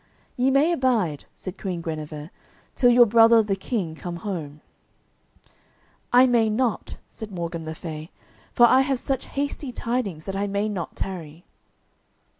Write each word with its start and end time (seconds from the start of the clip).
"Ye 0.35 0.49
may 0.49 0.71
abide," 0.71 1.25
said 1.35 1.59
Queen 1.59 1.79
Guenever, 1.83 2.31
"till 2.73 2.89
your 2.89 3.05
brother 3.05 3.43
the 3.43 3.55
King 3.55 3.93
come 3.93 4.15
home." 4.15 4.61
"I 6.11 6.25
may 6.25 6.49
not," 6.49 6.97
said 7.07 7.31
Morgan 7.31 7.65
le 7.65 7.75
Fay, 7.75 8.09
"for 8.51 8.65
I 8.65 8.81
have 8.81 8.97
such 8.97 9.27
hasty 9.27 9.71
tidings 9.71 10.25
that 10.25 10.35
I 10.35 10.47
may 10.47 10.69
not 10.69 10.95
tarry." 10.95 11.45